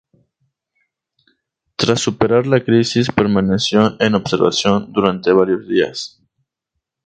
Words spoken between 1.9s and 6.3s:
superar la crisis permaneció en observación durante varios días.